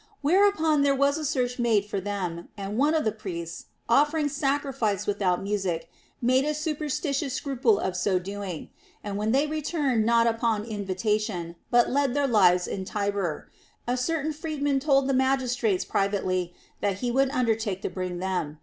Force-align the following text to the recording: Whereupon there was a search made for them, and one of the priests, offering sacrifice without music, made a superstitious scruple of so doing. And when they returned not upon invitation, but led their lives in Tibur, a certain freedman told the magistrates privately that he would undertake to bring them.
Whereupon 0.21 0.81
there 0.81 0.95
was 0.95 1.19
a 1.19 1.23
search 1.23 1.59
made 1.59 1.85
for 1.85 2.01
them, 2.01 2.49
and 2.57 2.75
one 2.75 2.95
of 2.95 3.03
the 3.05 3.11
priests, 3.11 3.65
offering 3.87 4.29
sacrifice 4.29 5.05
without 5.05 5.43
music, 5.43 5.91
made 6.23 6.43
a 6.43 6.55
superstitious 6.55 7.35
scruple 7.35 7.77
of 7.77 7.95
so 7.95 8.17
doing. 8.17 8.71
And 9.03 9.15
when 9.15 9.31
they 9.31 9.45
returned 9.45 10.03
not 10.03 10.25
upon 10.25 10.63
invitation, 10.63 11.55
but 11.69 11.91
led 11.91 12.15
their 12.15 12.25
lives 12.27 12.65
in 12.65 12.83
Tibur, 12.83 13.51
a 13.85 13.95
certain 13.95 14.33
freedman 14.33 14.79
told 14.79 15.07
the 15.07 15.13
magistrates 15.13 15.85
privately 15.85 16.55
that 16.79 16.95
he 17.01 17.11
would 17.11 17.29
undertake 17.29 17.83
to 17.83 17.89
bring 17.91 18.17
them. 18.17 18.57